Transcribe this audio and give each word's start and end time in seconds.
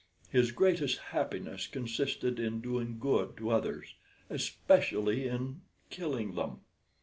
His 0.31 0.51
greatest 0.51 0.97
happiness 1.13 1.67
consisted 1.67 2.39
in 2.39 2.59
doing 2.59 2.97
good 2.97 3.37
to 3.37 3.51
others, 3.51 3.93
especially 4.31 5.27
in 5.27 5.61
killing 5.91 6.33
them. 6.33 6.61